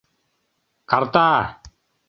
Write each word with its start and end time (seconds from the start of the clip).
Карта! 0.93 1.29